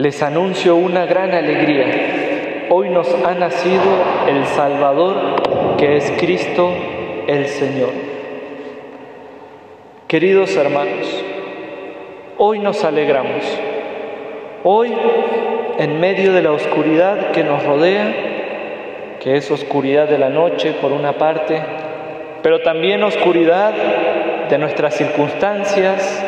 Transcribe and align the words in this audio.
Les 0.00 0.22
anuncio 0.22 0.76
una 0.76 1.04
gran 1.04 1.30
alegría. 1.32 2.66
Hoy 2.70 2.88
nos 2.88 3.06
ha 3.22 3.34
nacido 3.34 3.82
el 4.26 4.46
Salvador, 4.46 5.76
que 5.76 5.98
es 5.98 6.10
Cristo 6.12 6.72
el 7.26 7.44
Señor. 7.44 7.90
Queridos 10.08 10.56
hermanos, 10.56 11.22
hoy 12.38 12.60
nos 12.60 12.82
alegramos. 12.82 13.44
Hoy, 14.64 14.90
en 15.78 16.00
medio 16.00 16.32
de 16.32 16.44
la 16.44 16.52
oscuridad 16.52 17.32
que 17.32 17.44
nos 17.44 17.62
rodea, 17.62 19.18
que 19.20 19.36
es 19.36 19.50
oscuridad 19.50 20.08
de 20.08 20.16
la 20.16 20.30
noche 20.30 20.72
por 20.80 20.92
una 20.92 21.18
parte, 21.18 21.60
pero 22.42 22.62
también 22.62 23.02
oscuridad 23.02 23.74
de 24.48 24.56
nuestras 24.56 24.94
circunstancias, 24.94 26.24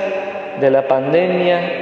de 0.60 0.70
la 0.70 0.86
pandemia, 0.86 1.81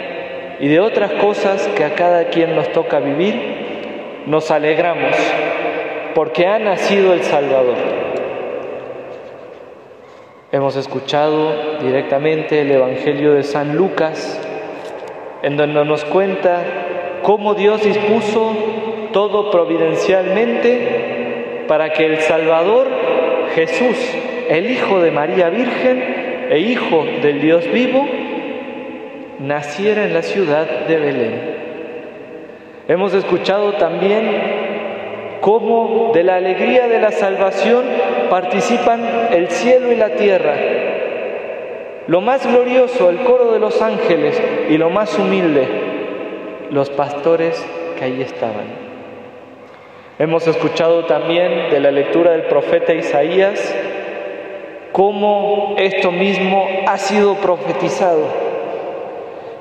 y 0.60 0.69
de 0.69 0.78
otras 0.78 1.12
cosas 1.12 1.66
que 1.69 1.84
a 1.84 1.95
cada 1.95 2.28
quien 2.28 2.55
nos 2.55 2.70
toca 2.73 3.00
vivir, 3.00 4.24
nos 4.27 4.50
alegramos 4.50 5.16
porque 6.14 6.46
ha 6.46 6.59
nacido 6.59 7.14
el 7.14 7.23
Salvador. 7.23 7.77
Hemos 10.52 10.77
escuchado 10.77 11.80
directamente 11.80 12.60
el 12.60 12.73
Evangelio 12.73 13.33
de 13.33 13.42
San 13.42 13.74
Lucas, 13.77 14.38
en 15.42 15.56
donde 15.56 15.83
nos 15.84 16.05
cuenta 16.05 16.62
cómo 17.22 17.55
Dios 17.55 17.83
dispuso 17.83 18.55
todo 19.12 19.50
providencialmente 19.50 21.64
para 21.69 21.95
que 21.95 22.05
el 22.05 22.19
Salvador, 22.19 22.86
Jesús, 23.55 23.97
el 24.48 24.70
Hijo 24.70 25.00
de 25.00 25.11
María 25.11 25.48
Virgen 25.48 26.48
e 26.50 26.58
Hijo 26.58 27.06
del 27.22 27.41
Dios 27.41 27.64
vivo, 27.72 28.06
naciera 29.40 30.04
en 30.04 30.12
la 30.12 30.22
ciudad 30.22 30.66
de 30.86 30.96
Belén. 30.96 31.54
Hemos 32.88 33.14
escuchado 33.14 33.72
también 33.74 35.38
cómo 35.41 36.12
de 36.12 36.22
la 36.22 36.36
alegría 36.36 36.88
de 36.88 37.00
la 37.00 37.10
salvación 37.10 37.84
participan 38.28 39.00
el 39.32 39.48
cielo 39.48 39.92
y 39.92 39.97
la 39.97 40.10
tierra. 40.10 40.55
Lo 42.06 42.20
más 42.20 42.47
glorioso, 42.47 43.08
el 43.08 43.20
coro 43.20 43.52
de 43.52 43.60
los 43.60 43.80
ángeles, 43.80 44.41
y 44.69 44.77
lo 44.77 44.91
más 44.91 45.19
humilde, 45.19 45.66
los 46.70 46.91
pastores 46.91 47.64
que 47.98 48.04
allí 48.04 48.22
estaban. 48.22 48.91
Hemos 50.19 50.47
escuchado 50.47 51.06
también 51.06 51.70
de 51.70 51.80
la 51.80 51.91
lectura 51.91 52.32
del 52.32 52.42
profeta 52.42 52.92
Isaías 52.92 53.75
cómo 54.92 55.77
esto 55.78 56.10
mismo 56.10 56.69
ha 56.86 56.98
sido 56.98 57.36
profetizado 57.36 58.50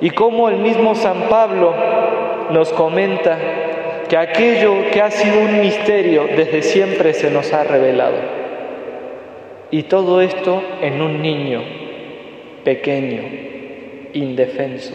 y 0.00 0.10
cómo 0.10 0.48
el 0.48 0.56
mismo 0.56 0.94
San 0.94 1.28
Pablo 1.28 1.74
nos 2.50 2.72
comenta 2.72 3.38
que 4.08 4.16
aquello 4.16 4.90
que 4.90 5.00
ha 5.00 5.10
sido 5.10 5.40
un 5.40 5.60
misterio 5.60 6.26
desde 6.36 6.62
siempre 6.62 7.14
se 7.14 7.30
nos 7.30 7.52
ha 7.52 7.64
revelado. 7.64 8.16
Y 9.70 9.84
todo 9.84 10.20
esto 10.20 10.62
en 10.82 11.00
un 11.00 11.22
niño 11.22 11.62
pequeño, 12.64 13.22
indefenso, 14.12 14.94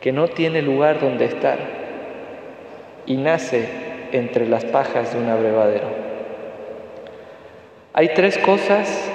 que 0.00 0.10
no 0.10 0.28
tiene 0.28 0.62
lugar 0.62 0.98
donde 0.98 1.26
estar 1.26 1.58
y 3.06 3.16
nace 3.16 3.68
entre 4.10 4.48
las 4.48 4.64
pajas 4.64 5.14
de 5.14 5.20
un 5.20 5.28
abrevadero. 5.28 5.86
Hay 7.92 8.08
tres 8.14 8.38
cosas 8.38 9.10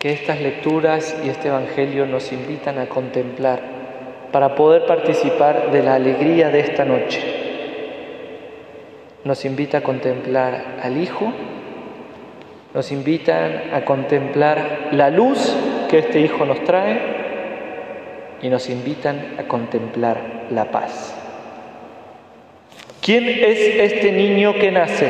que 0.00 0.14
estas 0.14 0.40
lecturas 0.40 1.14
y 1.22 1.28
este 1.28 1.48
Evangelio 1.48 2.06
nos 2.06 2.32
invitan 2.32 2.78
a 2.78 2.86
contemplar 2.86 3.60
para 4.32 4.54
poder 4.54 4.86
participar 4.86 5.70
de 5.70 5.82
la 5.82 5.94
alegría 5.94 6.48
de 6.48 6.60
esta 6.60 6.86
noche. 6.86 7.20
Nos 9.24 9.44
invita 9.44 9.78
a 9.78 9.80
contemplar 9.82 10.78
al 10.82 10.96
Hijo, 10.96 11.30
nos 12.72 12.90
invitan 12.92 13.74
a 13.74 13.84
contemplar 13.84 14.88
la 14.92 15.10
luz 15.10 15.54
que 15.90 15.98
este 15.98 16.20
Hijo 16.20 16.46
nos 16.46 16.64
trae 16.64 16.98
y 18.40 18.48
nos 18.48 18.70
invitan 18.70 19.34
a 19.38 19.42
contemplar 19.42 20.46
la 20.48 20.70
paz. 20.70 21.14
¿Quién 23.02 23.28
es 23.28 23.58
este 23.92 24.12
niño 24.12 24.54
que 24.54 24.70
nace? 24.70 25.08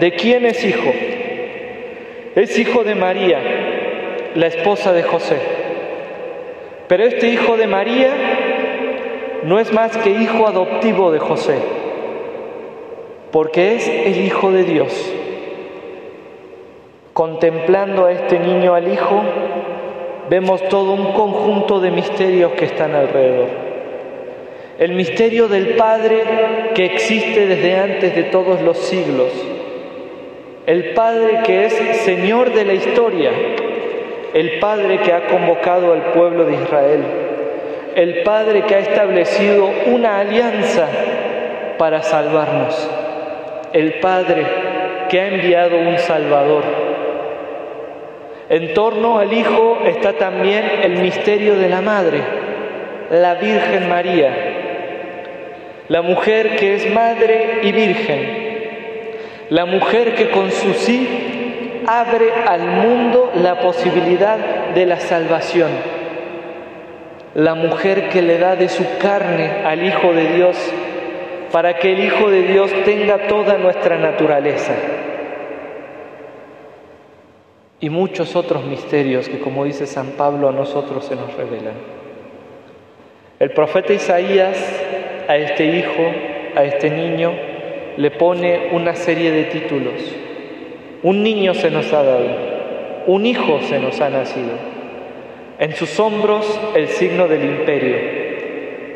¿De 0.00 0.12
quién 0.12 0.46
es 0.46 0.64
hijo? 0.64 0.92
Es 2.34 2.58
hijo 2.58 2.84
de 2.84 2.94
María, 2.94 3.63
la 4.34 4.46
esposa 4.46 4.92
de 4.92 5.02
José. 5.02 5.38
Pero 6.88 7.04
este 7.04 7.28
hijo 7.28 7.56
de 7.56 7.66
María 7.66 8.10
no 9.44 9.58
es 9.58 9.72
más 9.72 9.96
que 9.96 10.10
hijo 10.10 10.46
adoptivo 10.46 11.10
de 11.12 11.18
José, 11.18 11.56
porque 13.30 13.74
es 13.74 13.88
el 13.88 14.24
Hijo 14.24 14.50
de 14.50 14.64
Dios. 14.64 15.12
Contemplando 17.12 18.06
a 18.06 18.12
este 18.12 18.38
niño 18.38 18.74
al 18.74 18.92
Hijo, 18.92 19.22
vemos 20.30 20.66
todo 20.68 20.92
un 20.92 21.12
conjunto 21.12 21.80
de 21.80 21.90
misterios 21.90 22.52
que 22.52 22.64
están 22.64 22.94
alrededor. 22.94 23.48
El 24.78 24.94
misterio 24.94 25.46
del 25.46 25.76
Padre 25.76 26.72
que 26.74 26.86
existe 26.86 27.46
desde 27.46 27.76
antes 27.76 28.16
de 28.16 28.24
todos 28.24 28.60
los 28.62 28.78
siglos. 28.78 29.30
El 30.66 30.94
Padre 30.94 31.40
que 31.44 31.66
es 31.66 31.74
Señor 31.98 32.52
de 32.52 32.64
la 32.64 32.72
historia, 32.72 33.30
el 34.34 34.58
Padre 34.58 34.98
que 34.98 35.12
ha 35.12 35.26
convocado 35.26 35.92
al 35.92 36.12
pueblo 36.12 36.44
de 36.44 36.54
Israel, 36.54 37.04
el 37.94 38.22
Padre 38.24 38.62
que 38.62 38.74
ha 38.74 38.80
establecido 38.80 39.70
una 39.86 40.18
alianza 40.18 40.88
para 41.78 42.02
salvarnos, 42.02 42.90
el 43.72 44.00
Padre 44.00 44.44
que 45.08 45.20
ha 45.20 45.28
enviado 45.28 45.78
un 45.78 45.98
Salvador. 45.98 46.64
En 48.48 48.74
torno 48.74 49.20
al 49.20 49.32
Hijo 49.32 49.78
está 49.86 50.14
también 50.14 50.64
el 50.82 50.96
misterio 50.96 51.54
de 51.56 51.68
la 51.68 51.80
Madre, 51.80 52.20
la 53.12 53.34
Virgen 53.36 53.88
María, 53.88 54.34
la 55.86 56.02
mujer 56.02 56.56
que 56.56 56.74
es 56.74 56.92
madre 56.92 57.60
y 57.62 57.70
virgen, 57.70 58.44
la 59.50 59.64
mujer 59.64 60.14
que 60.16 60.30
con 60.30 60.50
su 60.50 60.74
sí 60.74 61.33
abre 61.86 62.32
al 62.46 62.66
mundo 62.66 63.32
la 63.34 63.60
posibilidad 63.60 64.38
de 64.74 64.86
la 64.86 65.00
salvación. 65.00 65.70
La 67.34 67.54
mujer 67.54 68.08
que 68.08 68.22
le 68.22 68.38
da 68.38 68.56
de 68.56 68.68
su 68.68 68.84
carne 68.98 69.62
al 69.64 69.84
Hijo 69.84 70.12
de 70.12 70.32
Dios 70.34 70.56
para 71.50 71.78
que 71.78 71.92
el 71.92 72.04
Hijo 72.04 72.30
de 72.30 72.42
Dios 72.42 72.70
tenga 72.84 73.26
toda 73.26 73.58
nuestra 73.58 73.96
naturaleza. 73.96 74.74
Y 77.80 77.90
muchos 77.90 78.34
otros 78.34 78.64
misterios 78.64 79.28
que, 79.28 79.40
como 79.40 79.64
dice 79.64 79.86
San 79.86 80.12
Pablo, 80.12 80.48
a 80.48 80.52
nosotros 80.52 81.04
se 81.04 81.16
nos 81.16 81.34
revelan. 81.34 81.74
El 83.38 83.50
profeta 83.50 83.92
Isaías 83.92 84.56
a 85.28 85.36
este 85.36 85.66
hijo, 85.66 86.02
a 86.54 86.64
este 86.64 86.88
niño, 86.90 87.32
le 87.96 88.10
pone 88.12 88.70
una 88.72 88.94
serie 88.94 89.30
de 89.30 89.44
títulos. 89.44 89.94
Un 91.04 91.22
niño 91.22 91.52
se 91.52 91.70
nos 91.70 91.92
ha 91.92 92.02
dado, 92.02 92.26
un 93.06 93.26
hijo 93.26 93.60
se 93.60 93.78
nos 93.78 94.00
ha 94.00 94.08
nacido. 94.08 94.52
En 95.58 95.74
sus 95.74 96.00
hombros 96.00 96.58
el 96.74 96.88
signo 96.88 97.28
del 97.28 97.44
imperio, 97.44 97.96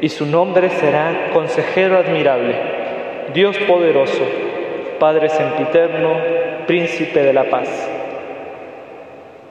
y 0.01 0.09
su 0.09 0.25
nombre 0.25 0.71
será 0.71 1.29
Consejero 1.35 1.99
admirable, 1.99 2.55
Dios 3.35 3.59
poderoso, 3.59 4.23
Padre 4.99 5.29
sempiterno, 5.29 6.17
Príncipe 6.67 7.23
de 7.23 7.35
la 7.35 7.51
paz. 7.51 7.69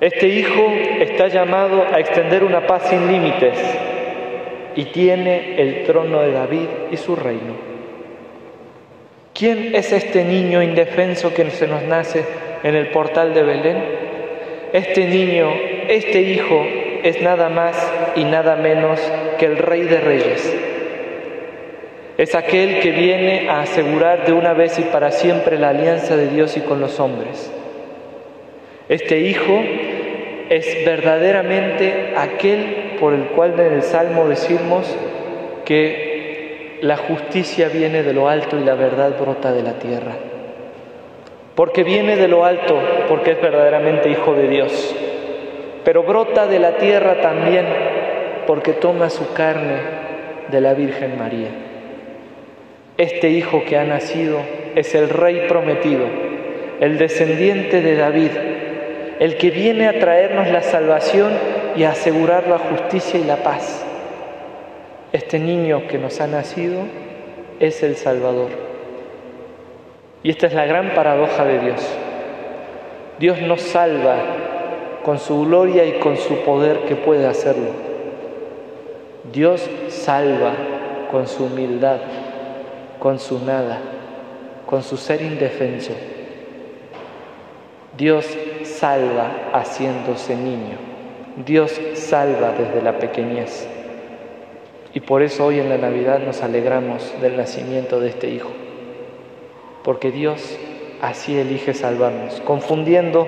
Este 0.01 0.27
hijo 0.27 0.67
está 0.99 1.27
llamado 1.27 1.83
a 1.93 1.99
extender 1.99 2.43
una 2.43 2.65
paz 2.65 2.89
sin 2.89 3.05
límites 3.05 3.55
y 4.75 4.85
tiene 4.85 5.61
el 5.61 5.83
trono 5.83 6.21
de 6.21 6.31
David 6.31 6.67
y 6.91 6.97
su 6.97 7.15
reino. 7.15 7.53
¿Quién 9.35 9.75
es 9.75 9.93
este 9.93 10.23
niño 10.23 10.63
indefenso 10.63 11.31
que 11.31 11.47
se 11.51 11.67
nos 11.67 11.83
nace 11.83 12.46
en 12.63 12.75
el 12.75 12.87
portal 12.87 13.33
de 13.33 13.43
Belén, 13.43 13.83
este 14.73 15.07
niño, 15.07 15.49
este 15.87 16.21
hijo, 16.21 16.65
es 17.03 17.21
nada 17.21 17.49
más 17.49 17.75
y 18.15 18.23
nada 18.23 18.55
menos 18.55 18.99
que 19.37 19.45
el 19.45 19.57
Rey 19.57 19.83
de 19.83 19.99
Reyes. 19.99 20.55
Es 22.17 22.33
aquel 22.33 22.79
que 22.79 22.91
viene 22.91 23.47
a 23.49 23.61
asegurar 23.61 24.25
de 24.25 24.33
una 24.33 24.53
vez 24.53 24.79
y 24.79 24.83
para 24.83 25.11
siempre 25.11 25.59
la 25.59 25.69
alianza 25.69 26.17
de 26.17 26.27
Dios 26.27 26.57
y 26.57 26.61
con 26.61 26.81
los 26.81 26.99
hombres. 26.99 27.51
Este 28.89 29.19
hijo 29.19 29.61
es 30.49 30.85
verdaderamente 30.85 32.13
aquel 32.17 32.95
por 32.99 33.13
el 33.13 33.25
cual 33.27 33.59
en 33.59 33.73
el 33.73 33.83
Salmo 33.83 34.27
decimos 34.27 34.87
que 35.65 36.79
la 36.81 36.97
justicia 36.97 37.69
viene 37.69 38.01
de 38.01 38.13
lo 38.13 38.29
alto 38.29 38.57
y 38.57 38.63
la 38.63 38.75
verdad 38.75 39.19
brota 39.19 39.51
de 39.51 39.63
la 39.63 39.73
tierra 39.73 40.13
porque 41.57 41.83
viene 41.83 42.17
de 42.17 42.27
lo 42.27 42.45
alto, 42.45 42.79
porque 43.09 43.31
es 43.31 43.41
verdaderamente 43.41 44.11
hijo 44.11 44.35
de 44.35 44.47
Dios, 44.47 44.95
pero 45.83 46.03
brota 46.03 46.45
de 46.45 46.59
la 46.59 46.77
tierra 46.77 47.19
también, 47.19 47.65
porque 48.45 48.73
toma 48.73 49.09
su 49.09 49.33
carne 49.33 49.77
de 50.51 50.61
la 50.61 50.75
Virgen 50.75 51.17
María. 51.17 51.47
Este 52.95 53.31
hijo 53.31 53.63
que 53.65 53.75
ha 53.75 53.85
nacido 53.85 54.37
es 54.75 54.93
el 54.93 55.09
Rey 55.09 55.47
prometido, 55.47 56.05
el 56.79 56.99
descendiente 56.99 57.81
de 57.81 57.95
David, 57.95 58.31
el 59.19 59.37
que 59.37 59.49
viene 59.49 59.87
a 59.87 59.97
traernos 59.97 60.49
la 60.49 60.61
salvación 60.61 61.31
y 61.75 61.85
a 61.85 61.89
asegurar 61.89 62.47
la 62.47 62.59
justicia 62.59 63.19
y 63.19 63.23
la 63.23 63.37
paz. 63.37 63.83
Este 65.11 65.39
niño 65.39 65.87
que 65.87 65.97
nos 65.97 66.21
ha 66.21 66.27
nacido 66.27 66.81
es 67.59 67.81
el 67.81 67.95
Salvador. 67.95 68.66
Y 70.23 70.31
esta 70.31 70.47
es 70.47 70.53
la 70.53 70.65
gran 70.65 70.93
paradoja 70.93 71.45
de 71.45 71.59
Dios. 71.59 71.81
Dios 73.19 73.41
nos 73.41 73.61
salva 73.61 74.15
con 75.03 75.19
su 75.19 75.45
gloria 75.45 75.85
y 75.85 75.99
con 75.99 76.17
su 76.17 76.43
poder 76.43 76.81
que 76.81 76.95
puede 76.95 77.25
hacerlo. 77.27 77.69
Dios 79.31 79.69
salva 79.89 80.53
con 81.11 81.27
su 81.27 81.45
humildad, 81.45 81.99
con 82.99 83.19
su 83.19 83.43
nada, 83.43 83.79
con 84.65 84.83
su 84.83 84.97
ser 84.97 85.21
indefenso. 85.21 85.93
Dios 87.97 88.27
salva 88.63 89.49
haciéndose 89.53 90.35
niño. 90.35 90.77
Dios 91.45 91.79
salva 91.93 92.51
desde 92.57 92.81
la 92.81 92.99
pequeñez. 92.99 93.67
Y 94.93 94.99
por 94.99 95.21
eso 95.21 95.45
hoy 95.45 95.59
en 95.59 95.69
la 95.69 95.77
Navidad 95.77 96.19
nos 96.19 96.41
alegramos 96.41 97.13
del 97.21 97.37
nacimiento 97.37 97.99
de 97.99 98.09
este 98.09 98.29
Hijo. 98.29 98.49
Porque 99.87 100.11
Dios 100.11 100.59
así 100.99 101.39
elige 101.39 101.73
salvarnos, 101.73 102.41
confundiendo 102.41 103.25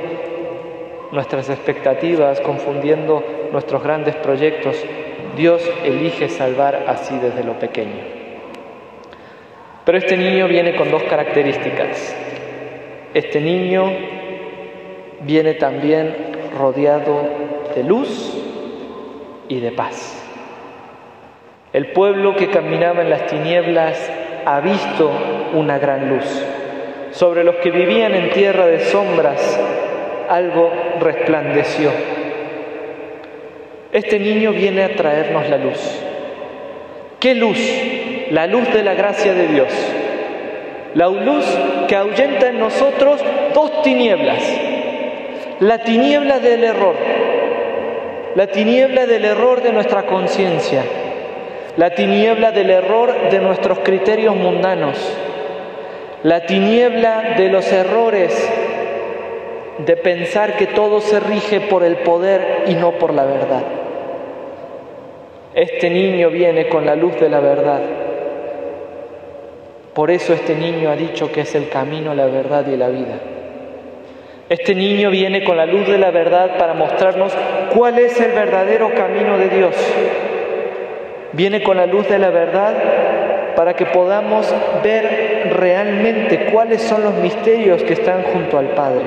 nuestras 1.13 1.49
expectativas, 1.49 2.41
confundiendo 2.41 3.23
nuestros 3.53 3.81
grandes 3.81 4.17
proyectos. 4.17 4.75
Dios 5.37 5.61
elige 5.85 6.27
salvar 6.27 6.83
así 6.87 7.17
desde 7.17 7.45
lo 7.45 7.57
pequeño. 7.59 8.03
Pero 9.85 9.97
este 9.99 10.17
niño 10.17 10.49
viene 10.49 10.75
con 10.75 10.91
dos 10.91 11.03
características. 11.03 12.13
Este 13.13 13.39
niño 13.39 13.89
viene 15.21 15.53
también 15.53 16.13
rodeado 16.57 17.21
de 17.73 17.85
luz 17.85 18.37
y 19.47 19.61
de 19.61 19.71
paz. 19.71 20.21
El 21.71 21.93
pueblo 21.93 22.35
que 22.35 22.49
caminaba 22.49 23.01
en 23.01 23.11
las 23.11 23.27
tinieblas 23.27 24.11
ha 24.45 24.59
visto 24.61 25.11
una 25.53 25.77
gran 25.77 26.09
luz. 26.09 26.45
Sobre 27.19 27.43
los 27.43 27.55
que 27.55 27.69
vivían 27.69 28.15
en 28.15 28.29
tierra 28.29 28.65
de 28.65 28.79
sombras, 28.79 29.59
algo 30.29 30.71
resplandeció. 31.01 31.91
Este 33.91 34.17
niño 34.19 34.53
viene 34.53 34.85
a 34.85 34.95
traernos 34.95 35.49
la 35.49 35.57
luz. 35.57 36.01
¿Qué 37.19 37.35
luz? 37.35 37.59
La 38.31 38.47
luz 38.47 38.71
de 38.71 38.83
la 38.83 38.93
gracia 38.93 39.33
de 39.33 39.47
Dios. 39.49 39.67
La 40.93 41.09
luz 41.09 41.45
que 41.89 41.97
ahuyenta 41.97 42.47
en 42.51 42.59
nosotros 42.59 43.21
dos 43.53 43.81
tinieblas. 43.81 44.41
La 45.59 45.79
tiniebla 45.79 46.39
del 46.39 46.63
error. 46.63 46.95
La 48.35 48.47
tiniebla 48.47 49.05
del 49.07 49.25
error 49.25 49.61
de 49.61 49.73
nuestra 49.73 50.03
conciencia. 50.03 50.85
La 51.75 51.89
tiniebla 51.89 52.53
del 52.53 52.69
error 52.69 53.29
de 53.29 53.39
nuestros 53.39 53.79
criterios 53.79 54.37
mundanos 54.37 54.95
la 56.23 56.45
tiniebla 56.45 57.35
de 57.37 57.49
los 57.49 57.71
errores, 57.71 58.33
de 59.85 59.95
pensar 59.95 60.57
que 60.57 60.67
todo 60.67 60.99
se 60.99 61.19
rige 61.19 61.61
por 61.61 61.83
el 61.83 61.97
poder 61.97 62.63
y 62.67 62.75
no 62.75 62.91
por 62.93 63.13
la 63.13 63.25
verdad. 63.25 63.63
Este 65.53 65.89
niño 65.89 66.29
viene 66.29 66.67
con 66.67 66.85
la 66.85 66.95
luz 66.95 67.19
de 67.19 67.29
la 67.29 67.39
verdad. 67.39 67.81
Por 69.93 70.11
eso 70.11 70.33
este 70.33 70.55
niño 70.55 70.89
ha 70.89 70.95
dicho 70.95 71.31
que 71.31 71.41
es 71.41 71.55
el 71.55 71.69
camino, 71.69 72.13
la 72.13 72.25
verdad 72.25 72.67
y 72.67 72.77
la 72.77 72.89
vida. 72.89 73.19
Este 74.49 74.73
niño 74.75 75.09
viene 75.09 75.43
con 75.43 75.57
la 75.57 75.65
luz 75.65 75.87
de 75.87 75.97
la 75.97 76.11
verdad 76.11 76.57
para 76.57 76.73
mostrarnos 76.73 77.33
cuál 77.75 77.99
es 77.99 78.19
el 78.19 78.31
verdadero 78.31 78.93
camino 78.93 79.37
de 79.37 79.49
Dios. 79.49 79.75
Viene 81.33 81.61
con 81.61 81.77
la 81.77 81.85
luz 81.85 82.09
de 82.09 82.19
la 82.19 82.29
verdad 82.29 82.73
para 83.59 83.75
que 83.75 83.87
podamos 83.87 84.47
ver 84.81 85.49
realmente 85.51 86.45
cuáles 86.45 86.81
son 86.81 87.03
los 87.03 87.13
misterios 87.15 87.83
que 87.83 87.91
están 87.91 88.23
junto 88.23 88.57
al 88.57 88.67
Padre. 88.67 89.03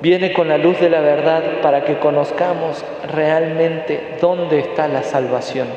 Viene 0.00 0.32
con 0.32 0.48
la 0.48 0.58
luz 0.58 0.80
de 0.80 0.90
la 0.90 0.98
verdad 0.98 1.60
para 1.62 1.84
que 1.84 2.00
conozcamos 2.00 2.84
realmente 3.14 4.16
dónde 4.20 4.58
está 4.58 4.88
la 4.88 5.04
salvación. 5.04 5.68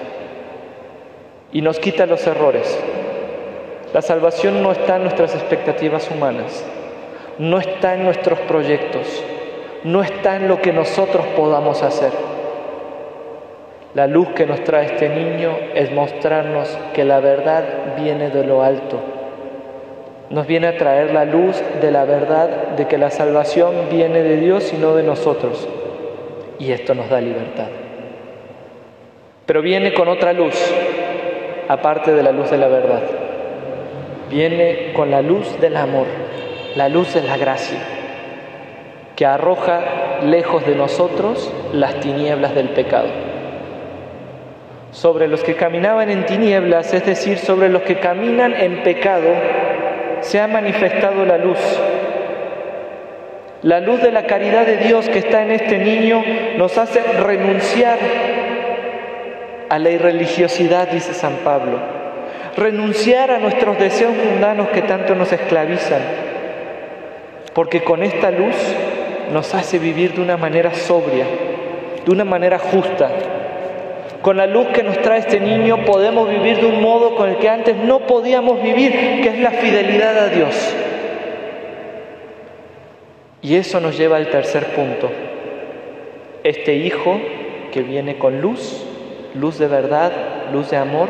Y 1.52 1.62
nos 1.62 1.78
quita 1.78 2.08
los 2.08 2.26
errores. 2.26 2.76
La 3.94 4.02
salvación 4.02 4.64
no 4.64 4.72
está 4.72 4.96
en 4.96 5.04
nuestras 5.04 5.36
expectativas 5.36 6.10
humanas, 6.10 6.66
no 7.38 7.60
está 7.60 7.94
en 7.94 8.04
nuestros 8.04 8.40
proyectos, 8.40 9.24
no 9.84 10.02
está 10.02 10.38
en 10.38 10.48
lo 10.48 10.60
que 10.60 10.74
nosotros 10.74 11.24
podamos 11.38 11.84
hacer. 11.84 12.10
La 13.94 14.08
luz 14.08 14.30
que 14.30 14.46
nos 14.46 14.64
trae 14.64 14.86
este 14.86 15.10
niño 15.10 15.52
es 15.76 15.92
mostrarnos 15.92 16.78
que 16.94 17.04
la 17.04 17.20
verdad 17.20 17.66
viene 17.98 18.30
de 18.30 18.46
lo 18.46 18.64
alto. 18.64 19.02
Nos 20.30 20.48
viene 20.48 20.68
a 20.68 20.78
traer 20.78 21.14
la 21.14 21.26
luz 21.26 21.62
de 21.82 21.92
la 21.92 22.06
verdad 22.06 22.70
de 22.78 22.88
que 22.88 22.98
la 22.98 23.12
salvación 23.12 23.90
viene 23.92 24.24
de 24.24 24.38
Dios 24.38 24.72
y 24.72 24.78
no 24.78 24.96
de 24.96 25.04
nosotros. 25.04 25.68
Y 26.58 26.72
esto 26.72 26.96
nos 26.96 27.10
da 27.10 27.20
libertad. 27.20 27.68
Pero 29.46 29.62
viene 29.62 29.94
con 29.94 30.08
otra 30.08 30.32
luz, 30.32 30.56
aparte 31.68 32.14
de 32.14 32.24
la 32.24 32.32
luz 32.32 32.50
de 32.50 32.58
la 32.58 32.70
verdad. 32.70 33.02
Viene 34.30 34.94
con 34.94 35.12
la 35.12 35.22
luz 35.22 35.60
del 35.60 35.76
amor, 35.76 36.08
la 36.78 36.88
luz 36.88 37.14
de 37.14 37.24
la 37.24 37.36
gracia, 37.36 37.80
que 39.18 39.26
arroja 39.26 39.82
lejos 40.24 40.66
de 40.66 40.76
nosotros 40.76 41.54
las 41.74 42.00
tinieblas 42.00 42.56
del 42.56 42.70
pecado 42.70 43.31
sobre 44.92 45.28
los 45.28 45.44
que 45.44 45.56
caminaban 45.56 46.10
en 46.10 46.26
tinieblas, 46.26 46.94
es 46.94 47.06
decir, 47.06 47.38
sobre 47.38 47.70
los 47.70 47.82
que 47.84 48.00
caminan 48.00 48.54
en 48.54 48.84
pecado, 48.84 49.30
se 50.22 50.40
ha 50.40 50.48
manifestado 50.48 51.26
la 51.26 51.38
luz. 51.38 51.60
La 53.64 53.80
luz 53.80 54.02
de 54.02 54.12
la 54.12 54.26
caridad 54.26 54.66
de 54.66 54.78
Dios 54.78 55.08
que 55.08 55.20
está 55.20 55.44
en 55.44 55.52
este 55.52 55.78
niño 55.78 56.24
nos 56.58 56.78
hace 56.78 57.00
renunciar 57.02 58.00
a 59.70 59.80
la 59.80 59.90
irreligiosidad, 59.90 60.90
dice 60.90 61.14
San 61.14 61.36
Pablo, 61.44 61.80
renunciar 62.58 63.32
a 63.32 63.40
nuestros 63.40 63.78
deseos 63.80 64.14
mundanos 64.16 64.70
que 64.70 64.82
tanto 64.82 65.16
nos 65.16 65.32
esclavizan, 65.32 66.02
porque 67.54 67.84
con 67.84 68.04
esta 68.04 68.32
luz 68.32 68.56
nos 69.32 69.54
hace 69.54 69.80
vivir 69.80 70.14
de 70.14 70.22
una 70.22 70.38
manera 70.38 70.74
sobria, 70.74 71.26
de 72.04 72.12
una 72.12 72.26
manera 72.26 72.60
justa, 72.60 73.10
con 74.22 74.38
la 74.38 74.46
luz 74.46 74.68
que 74.68 74.84
nos 74.84 75.02
trae 75.02 75.20
este 75.20 75.40
niño 75.40 75.84
podemos 75.86 76.30
vivir 76.30 76.58
de 76.58 76.68
un 76.68 76.82
modo 76.82 77.16
con 77.16 77.30
el 77.30 77.38
que 77.38 77.50
antes 77.50 77.76
no 77.76 78.02
podíamos 78.02 78.62
vivir, 78.62 78.92
que 78.92 79.30
es 79.30 79.40
la 79.40 79.52
fidelidad 79.52 80.18
a 80.18 80.28
Dios. 80.30 80.76
Y 83.42 83.56
eso 83.56 83.80
nos 83.80 83.98
lleva 83.98 84.18
al 84.18 84.30
tercer 84.30 84.68
punto. 84.76 85.10
Este 86.44 86.76
hijo 86.76 87.20
que 87.72 87.82
viene 87.82 88.18
con 88.18 88.42
luz, 88.42 88.86
luz 89.34 89.58
de 89.58 89.68
verdad, 89.68 90.12
luz 90.54 90.70
de 90.70 90.78
amor, 90.78 91.10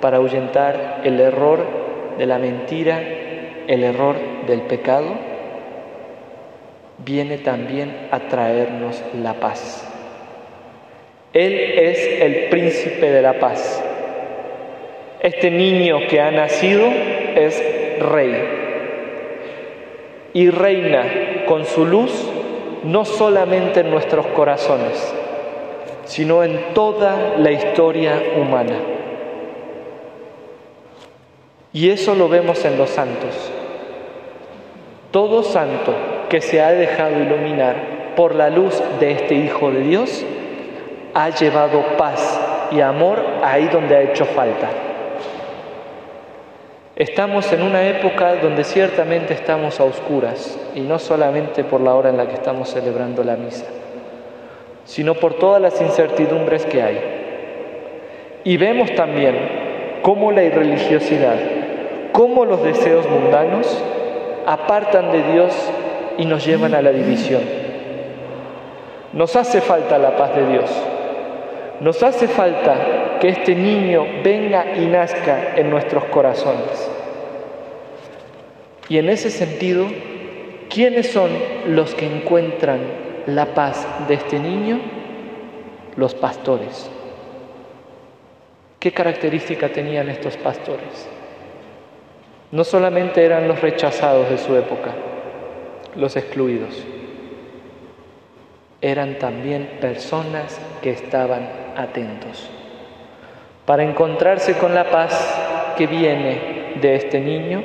para 0.00 0.18
ahuyentar 0.18 1.00
el 1.04 1.20
error 1.20 1.64
de 2.18 2.26
la 2.26 2.38
mentira, 2.38 3.00
el 3.66 3.82
error 3.84 4.16
del 4.46 4.62
pecado, 4.62 5.14
viene 6.98 7.38
también 7.38 8.08
a 8.10 8.20
traernos 8.20 9.02
la 9.14 9.34
paz. 9.34 9.89
Él 11.32 11.54
es 11.54 12.20
el 12.20 12.48
príncipe 12.48 13.10
de 13.10 13.22
la 13.22 13.34
paz. 13.34 13.82
Este 15.20 15.50
niño 15.50 16.00
que 16.08 16.20
ha 16.20 16.30
nacido 16.30 16.86
es 17.36 17.62
rey 18.00 18.34
y 20.32 20.50
reina 20.50 21.44
con 21.46 21.66
su 21.66 21.84
luz 21.84 22.30
no 22.84 23.04
solamente 23.04 23.80
en 23.80 23.90
nuestros 23.90 24.26
corazones, 24.28 25.14
sino 26.04 26.42
en 26.42 26.72
toda 26.74 27.34
la 27.36 27.52
historia 27.52 28.14
humana. 28.36 28.76
Y 31.72 31.90
eso 31.90 32.14
lo 32.14 32.28
vemos 32.28 32.64
en 32.64 32.78
los 32.78 32.90
santos. 32.90 33.52
Todo 35.10 35.42
santo 35.42 35.94
que 36.28 36.40
se 36.40 36.60
ha 36.60 36.72
dejado 36.72 37.20
iluminar 37.20 38.14
por 38.16 38.34
la 38.34 38.50
luz 38.50 38.82
de 38.98 39.12
este 39.12 39.34
Hijo 39.34 39.70
de 39.70 39.80
Dios, 39.80 40.24
ha 41.14 41.30
llevado 41.30 41.96
paz 41.96 42.40
y 42.70 42.80
amor 42.80 43.18
ahí 43.42 43.68
donde 43.68 43.96
ha 43.96 44.02
hecho 44.02 44.24
falta. 44.24 44.68
Estamos 46.96 47.50
en 47.52 47.62
una 47.62 47.82
época 47.88 48.36
donde 48.36 48.62
ciertamente 48.62 49.32
estamos 49.32 49.80
a 49.80 49.84
oscuras, 49.84 50.58
y 50.74 50.80
no 50.80 50.98
solamente 50.98 51.64
por 51.64 51.80
la 51.80 51.94
hora 51.94 52.10
en 52.10 52.18
la 52.18 52.26
que 52.26 52.34
estamos 52.34 52.68
celebrando 52.68 53.24
la 53.24 53.36
misa, 53.36 53.64
sino 54.84 55.14
por 55.14 55.34
todas 55.34 55.62
las 55.62 55.80
incertidumbres 55.80 56.66
que 56.66 56.82
hay. 56.82 57.00
Y 58.44 58.58
vemos 58.58 58.94
también 58.94 59.34
cómo 60.02 60.30
la 60.30 60.42
irreligiosidad, 60.42 61.36
cómo 62.12 62.44
los 62.44 62.62
deseos 62.62 63.08
mundanos 63.08 63.82
apartan 64.46 65.10
de 65.10 65.22
Dios 65.32 65.54
y 66.18 66.26
nos 66.26 66.44
llevan 66.44 66.74
a 66.74 66.82
la 66.82 66.92
división. 66.92 67.40
Nos 69.14 69.36
hace 69.36 69.60
falta 69.60 69.96
la 69.96 70.16
paz 70.16 70.36
de 70.36 70.46
Dios. 70.46 70.89
Nos 71.80 72.02
hace 72.02 72.28
falta 72.28 73.18
que 73.20 73.28
este 73.28 73.54
niño 73.54 74.06
venga 74.22 74.76
y 74.76 74.86
nazca 74.86 75.56
en 75.56 75.70
nuestros 75.70 76.04
corazones. 76.06 76.90
Y 78.90 78.98
en 78.98 79.08
ese 79.08 79.30
sentido, 79.30 79.86
¿quiénes 80.68 81.10
son 81.10 81.30
los 81.68 81.94
que 81.94 82.06
encuentran 82.06 82.80
la 83.26 83.46
paz 83.54 83.86
de 84.08 84.14
este 84.14 84.38
niño? 84.38 84.80
Los 85.96 86.14
pastores. 86.14 86.90
¿Qué 88.78 88.92
característica 88.92 89.68
tenían 89.70 90.08
estos 90.10 90.36
pastores? 90.36 91.08
No 92.52 92.64
solamente 92.64 93.24
eran 93.24 93.48
los 93.48 93.60
rechazados 93.60 94.28
de 94.28 94.38
su 94.38 94.56
época, 94.56 94.92
los 95.96 96.16
excluidos, 96.16 96.84
eran 98.80 99.18
también 99.18 99.78
personas 99.80 100.60
que 100.82 100.90
estaban 100.90 101.48
atentos 101.76 102.50
para 103.70 103.84
encontrarse 103.84 104.54
con 104.54 104.74
la 104.74 104.90
paz 104.90 105.72
que 105.76 105.86
viene 105.86 106.72
de 106.80 106.96
este 106.96 107.20
niño 107.20 107.62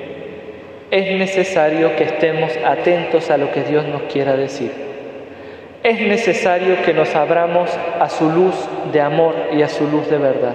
es 0.92 1.18
necesario 1.18 1.96
que 1.96 2.04
estemos 2.04 2.52
atentos 2.64 3.32
a 3.32 3.38
lo 3.38 3.52
que 3.52 3.64
Dios 3.64 3.88
nos 3.88 4.04
quiera 4.04 4.38
decir. 4.38 4.72
Es 5.82 6.00
necesario 6.00 6.84
que 6.84 6.94
nos 6.94 7.16
abramos 7.16 7.72
a 8.00 8.08
su 8.08 8.30
luz 8.30 8.54
de 8.94 9.02
amor 9.02 9.34
y 9.54 9.64
a 9.64 9.68
su 9.68 9.88
luz 9.88 10.08
de 10.08 10.20
verdad. 10.20 10.54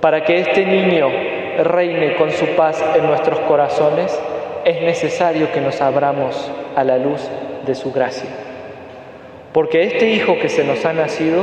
Para 0.00 0.24
que 0.24 0.38
este 0.38 0.64
niño 0.64 1.10
reine 1.62 2.16
con 2.16 2.30
su 2.30 2.46
paz 2.56 2.82
en 2.96 3.06
nuestros 3.06 3.40
corazones, 3.40 4.18
es 4.64 4.80
necesario 4.80 5.52
que 5.52 5.60
nos 5.60 5.82
abramos 5.82 6.50
a 6.74 6.84
la 6.84 6.96
luz 6.96 7.20
de 7.66 7.74
su 7.74 7.92
gracia. 7.92 8.45
Porque 9.56 9.84
este 9.84 10.10
hijo 10.10 10.38
que 10.38 10.50
se 10.50 10.64
nos 10.64 10.84
ha 10.84 10.92
nacido 10.92 11.42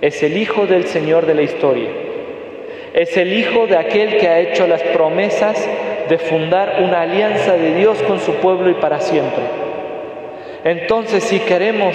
es 0.00 0.20
el 0.24 0.36
hijo 0.36 0.66
del 0.66 0.86
Señor 0.86 1.26
de 1.26 1.34
la 1.36 1.42
historia. 1.42 1.88
Es 2.92 3.16
el 3.16 3.34
hijo 3.34 3.68
de 3.68 3.76
aquel 3.76 4.16
que 4.16 4.26
ha 4.26 4.40
hecho 4.40 4.66
las 4.66 4.82
promesas 4.82 5.64
de 6.08 6.18
fundar 6.18 6.82
una 6.82 7.02
alianza 7.02 7.52
de 7.52 7.76
Dios 7.76 8.02
con 8.02 8.18
su 8.18 8.34
pueblo 8.34 8.68
y 8.68 8.74
para 8.74 8.98
siempre. 8.98 9.44
Entonces, 10.64 11.22
si 11.22 11.38
queremos 11.38 11.94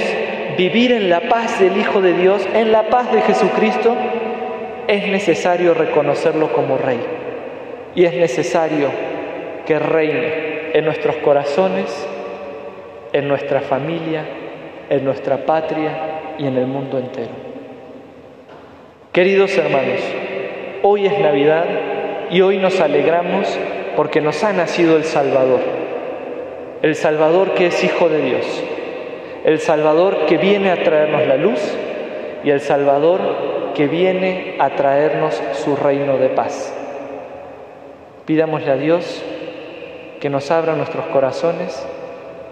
vivir 0.57 0.93
en 0.93 1.09
la 1.09 1.19
paz 1.19 1.59
del 1.59 1.75
Hijo 1.75 1.99
de 1.99 2.13
Dios, 2.13 2.47
en 2.53 2.71
la 2.71 2.83
paz 2.83 3.11
de 3.11 3.21
Jesucristo, 3.23 3.93
es 4.87 5.05
necesario 5.09 5.73
reconocerlo 5.73 6.53
como 6.53 6.77
Rey. 6.77 7.01
Y 7.93 8.05
es 8.05 8.13
necesario 8.13 8.87
que 9.65 9.79
reine 9.79 10.71
en 10.71 10.85
nuestros 10.85 11.17
corazones, 11.17 12.07
en 13.11 13.27
nuestra 13.27 13.59
familia, 13.59 14.23
en 14.89 15.03
nuestra 15.03 15.45
patria 15.45 16.35
y 16.37 16.47
en 16.47 16.57
el 16.57 16.67
mundo 16.67 16.97
entero. 16.97 17.31
Queridos 19.11 19.57
hermanos, 19.57 19.99
hoy 20.83 21.07
es 21.07 21.19
Navidad 21.19 21.65
y 22.29 22.41
hoy 22.41 22.57
nos 22.57 22.79
alegramos 22.79 23.57
porque 23.95 24.21
nos 24.21 24.43
ha 24.43 24.53
nacido 24.53 24.95
el 24.95 25.03
Salvador, 25.03 25.61
el 26.81 26.95
Salvador 26.95 27.53
que 27.53 27.67
es 27.67 27.83
Hijo 27.83 28.09
de 28.09 28.21
Dios, 28.21 28.63
el 29.43 29.59
Salvador 29.59 30.25
que 30.27 30.37
viene 30.37 30.71
a 30.71 30.83
traernos 30.83 31.25
la 31.25 31.37
luz 31.37 31.59
y 32.43 32.51
el 32.51 32.61
Salvador 32.61 33.73
que 33.73 33.87
viene 33.87 34.55
a 34.59 34.69
traernos 34.71 35.41
su 35.53 35.75
reino 35.75 36.17
de 36.17 36.29
paz. 36.29 36.73
Pidámosle 38.25 38.71
a 38.71 38.75
Dios 38.75 39.23
que 40.19 40.29
nos 40.29 40.51
abra 40.51 40.75
nuestros 40.75 41.05
corazones 41.07 41.85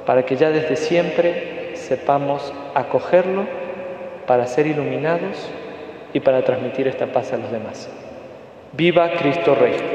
para 0.05 0.25
que 0.25 0.35
ya 0.35 0.49
desde 0.51 0.75
siempre 0.75 1.54
sepamos 1.85 2.53
acogerlo 2.73 3.45
para 4.25 4.47
ser 4.47 4.67
iluminados 4.67 5.49
y 6.13 6.19
para 6.19 6.43
transmitir 6.43 6.87
esta 6.87 7.07
paz 7.07 7.31
a 7.33 7.37
los 7.37 7.51
demás. 7.51 7.89
Viva 8.73 9.11
Cristo 9.11 9.55
Rey. 9.55 9.94